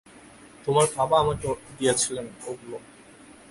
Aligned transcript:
তোমার 0.65 0.87
বাবা 0.97 1.15
আমাকে 1.19 1.47
দিয়েছিলেন 1.77 2.27
ওগুলো। 2.47 2.77